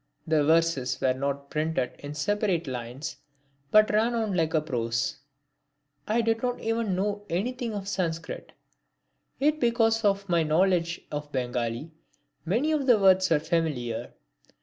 The 0.27 0.43
verses 0.43 0.99
were 0.99 1.13
not 1.13 1.51
printed 1.51 1.91
in 1.99 2.15
separate 2.15 2.65
lines, 2.65 3.17
but 3.69 3.91
ran 3.91 4.15
on 4.15 4.33
like 4.33 4.49
prose. 4.65 5.17
I 6.07 6.21
did 6.21 6.41
not 6.41 6.57
then 6.57 6.95
know 6.95 7.23
anything 7.29 7.75
of 7.75 7.87
Sanskrit, 7.87 8.53
yet 9.37 9.59
because 9.59 10.03
of 10.03 10.27
my 10.27 10.41
knowledge 10.41 11.01
of 11.11 11.31
Bengali 11.31 11.91
many 12.45 12.71
of 12.71 12.87
the 12.87 12.97
words 12.97 13.29
were 13.29 13.37
familiar. 13.39 14.13